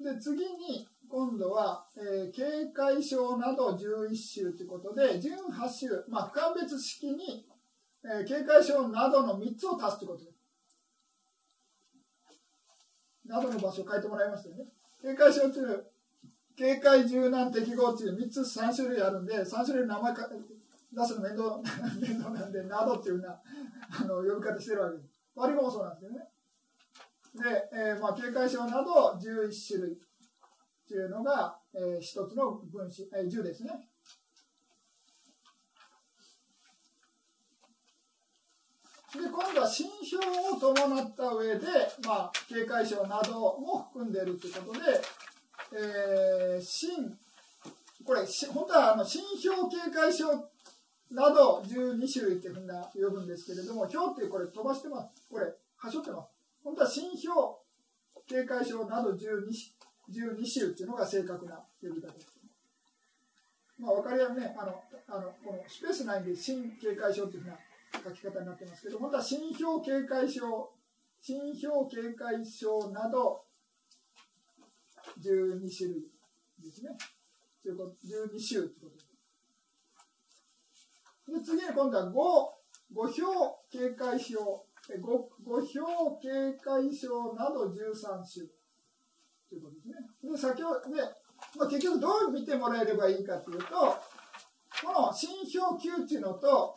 [0.00, 2.42] で次に今度は、えー、警
[2.74, 3.78] 戒症など11
[4.42, 7.46] 種ということで18種、まあ、不完別式に、
[8.04, 10.36] えー、警戒症などの3つを足すということです。
[13.28, 14.64] などの場所を書いてもらいましたよね。
[15.00, 15.86] 警戒症という
[16.56, 20.28] 警戒柔軟適合という3つ3種類あるんで3種類の名前か
[20.92, 21.60] 出すの面倒
[22.02, 23.40] 面倒なんでなどっていうような
[24.00, 25.08] あの呼び方してるわけです。
[25.36, 26.28] 割りもそうなんですよね。
[27.36, 30.00] で、えーまあ、警戒症など11種類。
[30.88, 33.70] というのが、えー、一つの分子、えー、10ですね。
[39.14, 41.66] で今度は新表を伴った上で、
[42.04, 45.00] まあ、警戒症なども含んでいるということで、
[45.72, 47.16] えー、新
[48.04, 48.20] これ
[48.52, 50.26] 本当はあの新表警戒症
[51.12, 55.28] など12種類っていうふうな呼ぶんですけれども表ってこれ飛ばしてます。
[55.30, 56.28] これはしょってます。
[56.64, 57.64] 本当は新表
[58.26, 59.18] 警戒症など12
[60.10, 62.34] 12種っていうのが正確な呼び方です。
[63.78, 67.58] まあ、分かりやすいね、あの、あのこのスペース内で新警戒症っていうふうな
[68.04, 70.70] 書き方になってますけど、本当は新表警戒症、
[71.20, 73.44] 新表警戒症など
[75.20, 76.06] 12種類
[76.62, 76.90] ですね。
[77.62, 79.14] ということ12種ということです。
[81.26, 82.14] で次に今度は5、
[82.94, 88.46] 5表警戒症、5, 5表警戒症など13種。
[89.54, 89.94] ということですね。
[90.32, 91.02] で、先ほど、で、
[91.56, 95.30] まあ、結局どう見てもらえればいいかというと、この新
[95.60, 96.76] 表級っていうのと、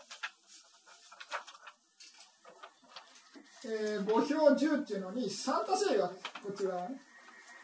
[3.65, 6.25] えー、5表10っていうのに3足せるわけです。
[6.43, 7.01] こっち側ね。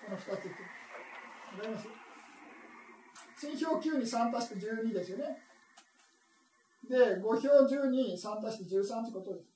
[0.05, 0.35] この2つって。
[0.35, 1.87] わかります？
[3.37, 5.37] 新表9に3足して12ですよね。
[6.89, 9.47] で、5表10に3足して13ってことです。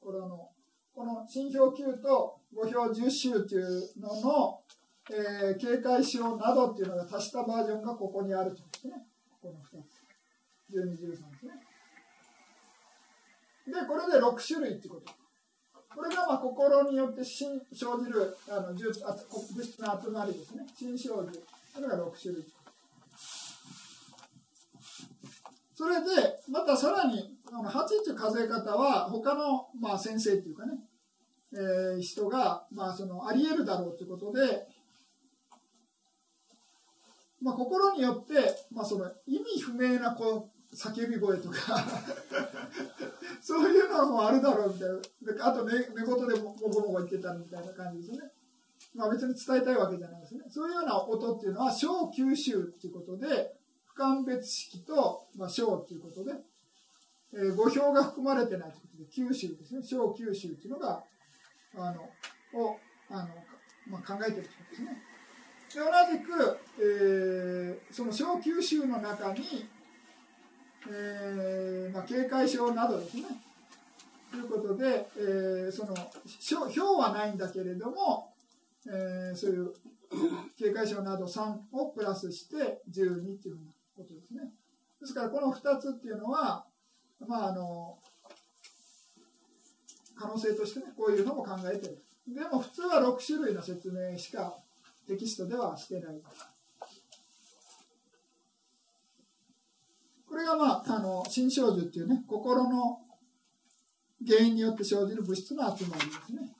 [0.00, 0.50] これあの、
[0.94, 4.60] この新表9と5表10周っていうのの、
[5.10, 8.94] えー、警戒仕様などっていうのが足したバージョンがここにあるとですね。
[9.40, 10.02] この2つ。
[10.74, 11.52] 12、13ですね。
[13.66, 15.12] で、これで6種類ってこと。
[15.94, 18.92] これがまあ心によって生じるあの物
[19.62, 20.66] 質の集まりですね。
[20.74, 21.38] 心生じ。
[21.74, 22.44] これが6種類。
[25.74, 30.78] それで、またさらに、あの8っていう数え方は、他の、まあ、先生っていうかね、
[31.54, 34.66] え、人が、まあ、そのあり得るだろうということで、
[37.42, 38.34] まあ、心によって、
[38.70, 41.56] まあ、その意味不明なこう叫び声とか
[43.42, 45.46] そういうのもあるだろうみたいな。
[45.46, 48.32] あと寝寝言でもごもご言ってたみたいな感じですね、
[48.94, 50.44] まあ、別に伝えたいわけじゃないですね。
[50.48, 53.54] そういうような音っていうのは小吸収っていうことで
[53.86, 56.32] 不完別式と、まあ、小っていうことで、
[57.34, 59.82] えー、語表が含まれてないということで吸収ですね。
[59.82, 61.02] 小吸収っていうのが
[61.76, 62.02] あの
[62.60, 62.78] を
[63.10, 63.28] あの、
[63.88, 65.02] まあ、考えてるということですね
[65.74, 69.66] で同じく、えー、その小吸収の中に、
[70.90, 73.24] えーまあ、警戒症などですね
[74.30, 75.94] ということで、えー、その
[76.64, 78.32] 表はないんだけれども、
[78.86, 79.72] えー、そういう
[80.58, 83.58] 警戒症など3をプラスして12っていう
[83.96, 84.50] ことですね。
[85.00, 86.64] ですからこの2つっていうのは、
[87.26, 87.98] まあ、あの
[90.22, 92.00] 可能性としてねこういうのも考えてる。
[92.28, 94.56] でも普通は6種類の説明しか
[95.08, 96.22] テキストではしてない。
[100.28, 103.00] これが、まあ、あの心象樹っていうね心の
[104.24, 106.52] 原因によって生じる物質の集まりですね。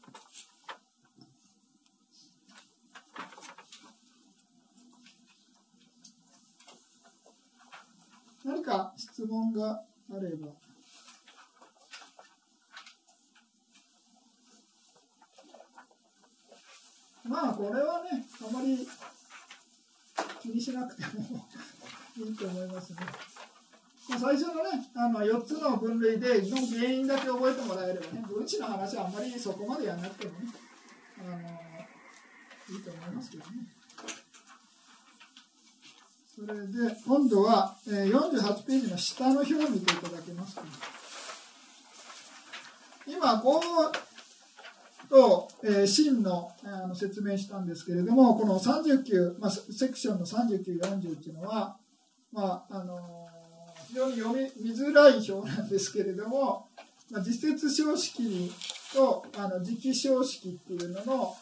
[8.44, 10.71] 何か質問があれば。
[17.24, 18.86] まあこれはねあまり
[20.40, 21.46] 気にしなくても
[22.18, 22.98] いいと思いますね。
[24.08, 30.52] 最初のねあの4つの分類での原因だけ覚えてもらえればね分子の話はあんまりそこまでやらなくてもね
[31.20, 33.50] あのいいと思いますけどね。
[36.34, 40.68] それで今度は、えー、48ページの下の表を見ていただけますか、ね、
[43.06, 44.11] 今こう
[45.12, 51.76] と、えー、真のあの説明したんですけれども、この39、まあ、セクションの39、40っていうのは、
[52.32, 56.66] まああのー、非常に読み見づらい表なんですけれども、
[57.10, 58.50] まあ、実説小式
[58.94, 61.36] とあの時期小式っていうのの、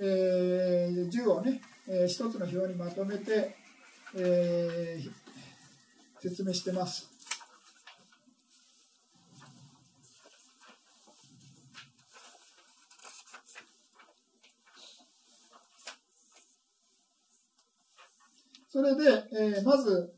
[0.00, 3.54] えー、10をね、えー、一つの表にまとめて、
[4.16, 5.10] えー、
[6.20, 7.13] 説明してます。
[18.74, 20.12] それで、えー、まず、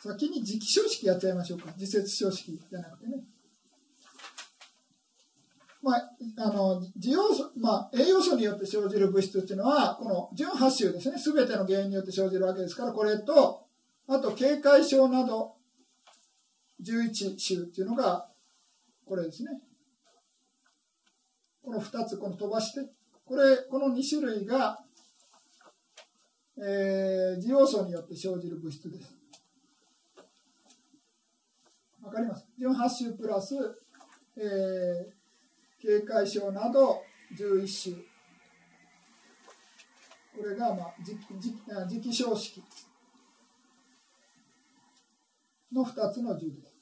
[0.00, 1.70] 先に時期書式やっちゃいましょうか。
[1.78, 3.22] 時節書式じゃなくてね。
[5.80, 11.16] まあ、あの、要素、まあ、栄養素によって生じる物質っていうのは、この純8種ですね。
[11.16, 13.68] すべての原因によって生じるわけですから、これと、
[14.08, 15.54] あと、警戒症など、
[16.82, 18.28] 11種っていうのが、
[19.06, 19.60] これですね。
[21.64, 22.80] この2つこの飛ばして
[23.24, 24.78] これこの2種類が、
[26.58, 29.16] えー、自要素によって生じる物質です。
[32.02, 33.54] わかります？18種プラス、
[34.36, 37.02] えー、警戒症など
[37.34, 38.04] 11種。
[40.36, 41.16] これが、まあ、磁
[41.88, 42.62] 磁気小式
[45.72, 46.73] の2つの重です。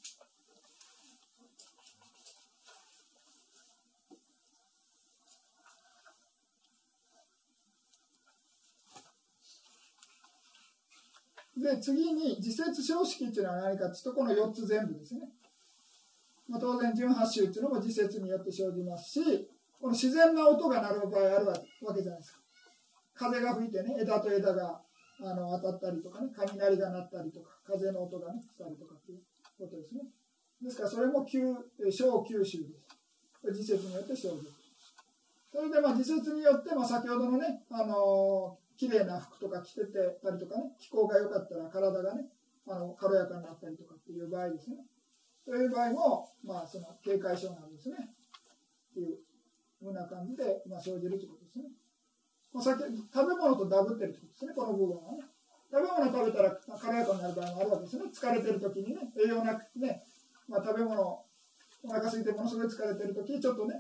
[11.57, 15.29] で、次に自説小式っていうのは何かっていうと、この4つ全部ですね。
[16.49, 19.49] まあ、当然、純8周っていうのも自説によって生じますし、
[19.81, 22.41] この自然な音が鳴る場合あるわけじゃないですか。
[23.15, 24.81] 風が吹いてね、枝と枝が
[25.21, 29.21] あの当たったりとかね、雷が鳴ったりとか、風の音がね、したりとかっていう
[29.59, 30.03] ことですね。
[30.63, 32.93] ですから、それも小九州です。
[33.51, 34.41] 自説によって生じる。
[35.53, 39.93] それで、まあ、自説によって、まあ、先ほどのね、あの綺麗な服とか着てて
[40.23, 42.27] たりとかね、気候が良かったら体がね、
[42.67, 44.77] あの軽やかになったりとかっていう場合ですね。
[45.45, 47.97] そういう場合も、まあ、その警戒症なんですね。
[47.99, 49.19] っていう
[49.81, 51.65] ふうな感じで、まあ、生じるということですね。
[52.53, 55.19] まあ、さっき食べ物とダブってるってことですね、この部分はね。
[55.73, 58.05] 食べ物食べたら軽やかになる場合もあるわけですね。
[58.13, 60.05] 疲れてる時にね、栄養なくてね、
[60.47, 63.75] まあ、食べ物、お腹空いてものすごい疲れてる時ちょっとね、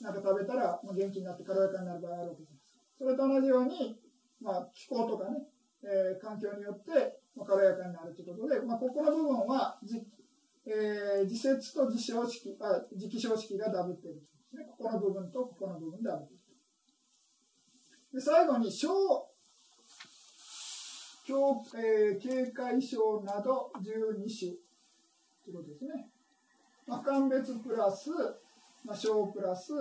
[0.00, 2.56] なんか食べたら元気になって軽やかになる場合があるわけです。
[2.98, 4.00] それと同じように、
[4.40, 5.38] まあ、気候とかね、
[5.82, 10.02] えー、環境によって、まあ、軽やかになるということで、まあ、ここの部分はじ、
[10.66, 14.20] えー、自節と自称式あ自気称式がダブっているで
[14.50, 14.64] すね。
[14.66, 16.42] ここの部分とここの部分でダブっている。
[18.14, 18.88] で最後に小
[21.26, 24.52] 境、えー、警戒症など12種
[25.44, 26.08] ということですね。
[26.86, 28.10] まあ、鑑別プラス、
[28.84, 29.72] まあ、小プラス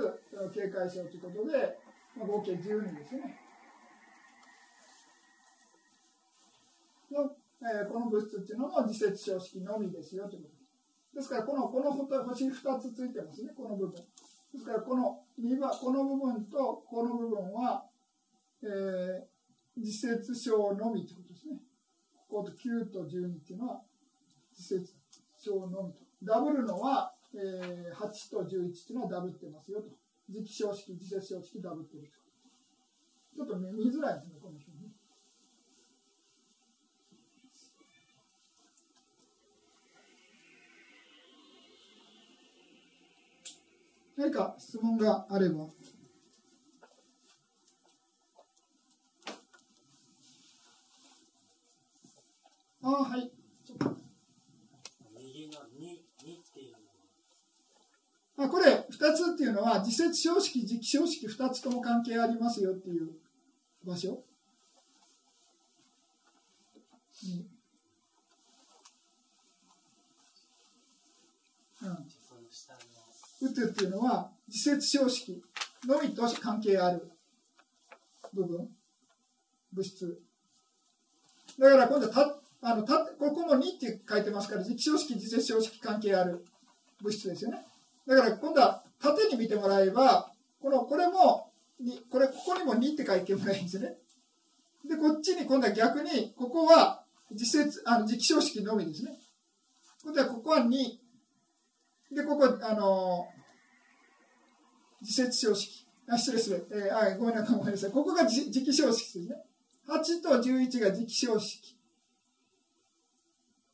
[0.54, 1.78] 警戒症ということで、
[2.18, 3.42] まあ、合計12ですね。
[7.16, 7.32] の、
[7.66, 11.16] え、この物質っていうのも自節小式のみですよということです。
[11.16, 13.96] ですから、このこの星2つついてますね、この部分。
[13.96, 17.86] ですから、この2番この部分とこの部分は、
[18.62, 21.60] えー、自節小のみということですね。
[22.30, 23.82] ここと9と12っていうのは
[24.52, 24.94] 自節
[25.38, 26.04] 小のみと。
[26.24, 29.90] ダブるのは、えー、8と11っていうのはダブってますよと。
[30.30, 32.26] 磁気小式、自節小式ダブってると。
[33.36, 34.72] ちょっと見づらいですね、この表
[44.18, 45.68] 何か質問があれば。
[52.82, 53.32] あはい。
[55.18, 56.78] 右の2、っていうの
[58.38, 58.48] は。
[58.48, 63.10] あこれ、2つっていうのは、自節小式、磁気小式2つとも関係ありますよっていう
[63.84, 64.24] 場所。
[71.82, 71.90] うん。
[71.90, 72.26] うん
[73.46, 75.42] うつっていうのは自節小式
[75.88, 77.12] のみと関係ある
[78.34, 78.70] 部分
[79.74, 80.22] 物質。
[81.60, 86.46] だから今度たあのたここも2って書いてますから磁気小式自節小式関係ある
[87.02, 87.66] 物質ですよね。
[88.08, 90.32] だから今度は縦に見てもらえば
[90.62, 93.98] このこれもにこれここにも2って書いてもらえるんですよね。
[94.88, 99.12] でこっちに今度は逆にここは自節あの磁気小式のみですね。
[100.04, 101.05] 今度はここは2
[102.12, 103.28] で、ここ、あの
[105.02, 105.88] 自節小式。
[106.08, 106.68] あ、失礼する。
[106.72, 107.92] えー、あ、ごめんなさい、ごめんなさい。
[107.92, 109.38] ここが磁気小式ですね。
[109.88, 111.78] 8と11が磁気小式。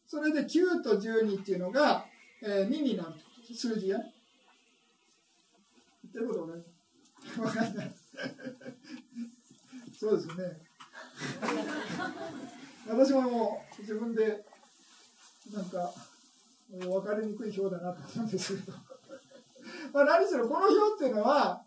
[0.05, 2.05] それで9と12っていうのが、
[2.43, 3.13] えー、2になる
[3.55, 3.97] 数字や。
[3.97, 4.05] 言
[6.09, 6.61] ってることね。
[7.39, 7.91] わかんない。
[9.97, 10.59] そうですね。
[12.87, 14.43] 私ももう自分で、
[15.53, 15.93] なんか、
[16.79, 18.77] 分かりにくい表だなと思うんですけど。
[19.93, 21.63] まあ何しろこの表っていうのは、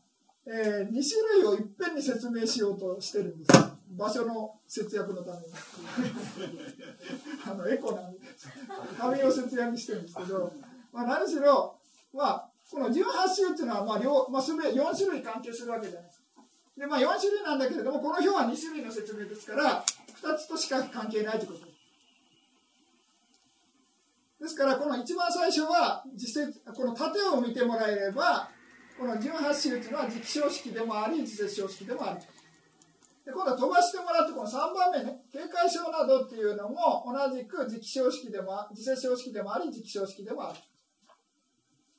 [0.47, 3.53] えー、2種類をいっぺんに説明しようとしてるんです
[3.97, 5.45] 場所の節約のために。
[7.47, 8.11] あのエコな
[8.99, 10.53] 紙を節約してるんですけど、
[10.93, 11.77] まあ、何しろ、
[12.13, 12.95] まあ、この18
[13.35, 16.25] 種っていうのは、まあ両まあ、全4種類関係するわけじゃないですか。
[16.77, 19.85] で、まあ、4種類なんだけれどもこの表は2種類の説明ですから
[20.23, 21.64] 2つとしか関係ないということ。
[24.45, 28.51] ですからこの一番最初は実際この縦を見てもらえれば
[29.01, 32.21] この18種というのは磁気小式でもあり自節小式でもある。
[33.25, 40.59] で今度は飛ばしてもらってこの3番目ね警戒症などっていうのも同じく磁気小式でも自節小式でもあり磁気小式でもある。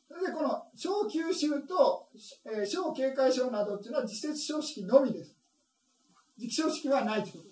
[0.07, 2.09] それでこの小吸収と、
[2.45, 5.35] えー、小警戒症などっていうのは自節小式のみです。
[6.39, 7.49] 磁気小式はないというこ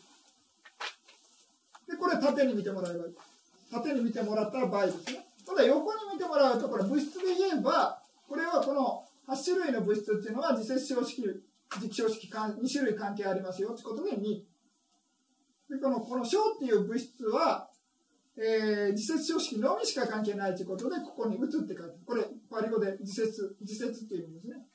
[1.88, 1.92] と。
[1.92, 3.33] でこれ縦に見てもらえばいい。
[3.74, 5.26] 縦に見てもらったら倍ですね。
[5.46, 14.22] ただ横に見てもらうと、これ物質で言えば、これはこの8種類の物質っていうのは、自節小式、磁気小式2種類関係ありますよということで2。
[15.70, 17.70] で、この、この小っていう物質は、
[18.36, 24.66] えー、自節小式のみしか関係ないということで、ここに打つって書いてこれ、パリ語で自節、自節っていう意味ですね。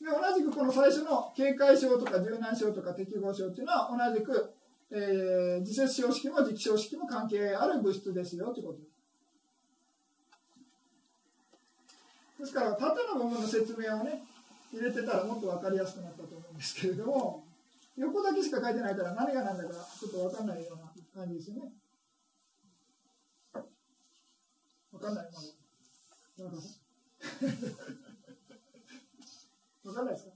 [0.00, 4.54] で、同じくこの最初の警戒症とか柔軟症とか適合症っていうのは同じく
[4.92, 8.80] えー、自節小式も磁気小式も関係ある物質ですよということ。
[12.40, 14.22] ですから縦の部分の説明をね
[14.72, 17.44] 入れてたらもっと分かりやすくなったと思うんですけれども
[17.96, 21.72] 横だけしか書いてないから何が何だかちょっと分かんないような感じですよね。
[24.90, 25.40] 分かんないま
[26.44, 26.50] だ。
[29.84, 30.32] 分かんないですか？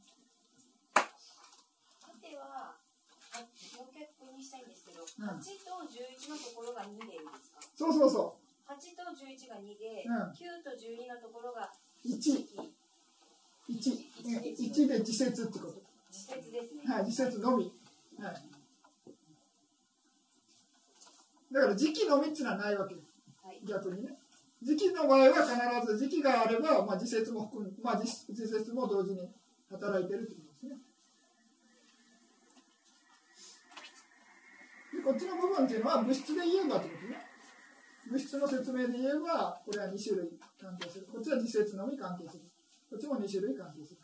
[4.54, 7.58] したいんですけど、うん、8と11のところが2でいいですか？
[7.74, 8.70] そうそうそう。
[8.70, 11.68] 8と11が2で、うん、9と12のところが
[12.06, 12.14] 1
[13.66, 13.80] 1,
[14.62, 15.82] 1, で自節ってこと？
[16.12, 16.86] 自節ですね。
[16.86, 17.72] はい自節のみ、
[18.20, 18.34] はい、
[21.52, 22.94] だから時期のみっていうのはないわけ。
[22.94, 23.08] です、
[23.42, 24.14] はい、逆にね。
[24.62, 25.34] 時期の場合は
[25.82, 29.28] 必ず時期があれば、まあ、自節も含む、まあ、自節も同時に
[29.70, 30.76] 働いてるとですね
[35.04, 37.20] こっちの部分っていうのは物質で言えばってことね。
[38.10, 41.06] 物質の説明で言えばこれは2種類関係する。
[41.12, 42.44] こっちは自説のみ関係する。
[42.88, 44.00] こっちも2種類関係する。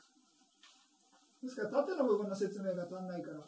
[1.43, 3.41] ですから縦の部分の説明が足んないから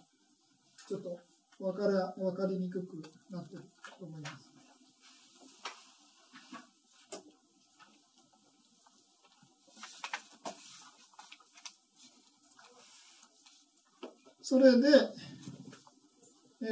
[0.89, 1.21] ちょっと
[1.61, 3.63] 分から分かりにくくなってる
[3.99, 4.53] と思います。
[14.43, 14.89] それで、
[16.65, 16.67] え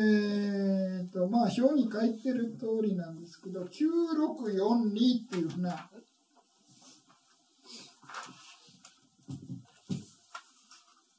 [1.03, 5.91] ーとまあ、表に書いてる通りなんですけど、9642っていうふうな、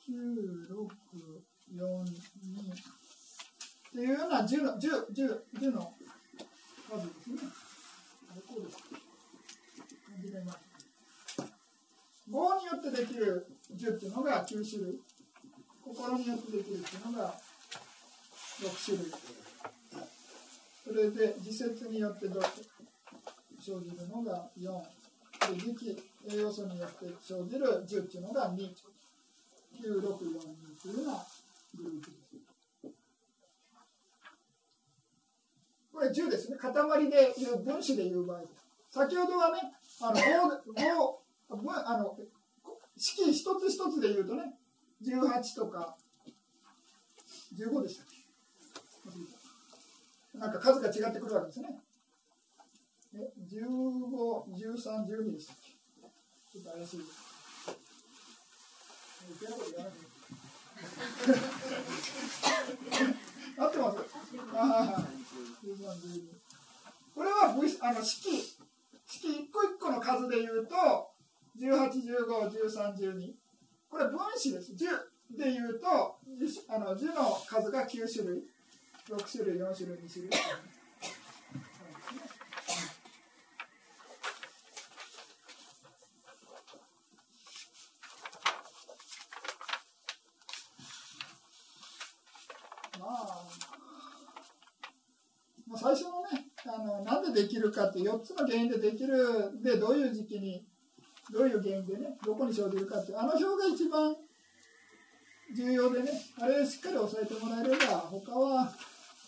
[0.10, 2.14] 9642っ
[3.92, 5.94] ていうような10の ,10 10 10の
[6.90, 7.52] 数ですね。
[8.48, 8.78] こです。
[12.32, 15.00] 5によってできる10っていうのが9種類。
[15.84, 17.34] 心によってできるっていうのが
[18.62, 19.12] 6種類。
[20.84, 22.28] それで自説によって
[23.60, 24.82] 生じるのが4。
[25.54, 25.98] で時期
[26.30, 28.76] 栄養素によって生じる10っていうのが2。
[29.82, 31.26] 9642というような
[31.76, 32.22] グループです。
[35.92, 36.58] これ10ですね。
[36.58, 38.54] 塊でいう分子でいう場合です。
[38.92, 40.20] 先ほどはね、あの
[41.88, 42.18] あの
[42.98, 44.54] 式一つ一つで言うとね、
[45.04, 45.98] 18とか
[47.58, 48.21] 15でしたっけ？
[50.34, 51.68] なんか数が違ってくるわけですね。
[53.14, 53.18] え、
[53.50, 53.66] 15、
[54.56, 55.72] 13、12でしたっけ？
[56.52, 57.10] ちょっと怪しいです。
[63.58, 63.98] 合ってます
[64.56, 65.08] あ、
[67.14, 68.42] これはあの式、
[69.06, 70.76] 式一個一個の数で言うと、
[71.60, 73.36] 18、15、13、12。
[73.90, 74.72] これ分子です。
[74.74, 76.18] 10でいうと
[76.68, 78.44] あの10の数が9種類
[79.10, 80.32] 6種類4種類2種類。
[93.00, 93.48] まあ、
[95.68, 100.66] まあ、最初のねあのなんでできるかって4つの原因でできるでどういう時期に
[101.32, 104.16] どういう原因でね、どこに生じるかって、あの表が一番
[105.54, 108.72] 重要でね、あれしっかり押さえてもらえれば、他は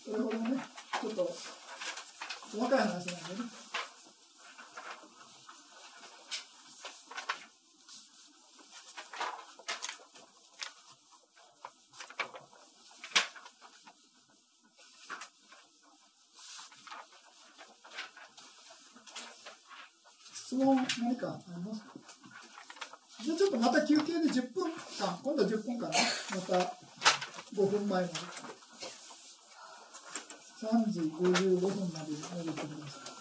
[0.05, 0.57] それほどね、
[1.01, 1.35] ちょっと
[2.51, 3.13] 細かい話なんでね。
[20.33, 21.93] 質問何かありますか？
[23.21, 26.73] じゃあちょっとまた休憩で10分間、今度は10分間、また
[27.55, 28.13] 5分前まで。
[30.63, 33.12] 3時55分まで戻ってください。